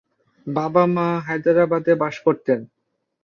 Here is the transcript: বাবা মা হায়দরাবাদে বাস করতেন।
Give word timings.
বাবা 0.47 0.83
মা 0.87 1.07
হায়দরাবাদে 1.25 1.93
বাস 1.95 2.15
করতেন। 2.25 2.59